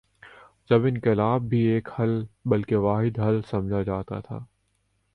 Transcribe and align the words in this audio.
جب 0.69 0.85
انقلاب 0.85 1.41
بھی 1.41 1.59
ایک 1.59 1.89
حل 1.99 2.23
بلکہ 2.45 2.75
واحد 2.75 3.19
حل 3.19 3.41
سمجھا 3.41 3.81
جاتا 3.81 4.19
تھا۔ 4.19 4.39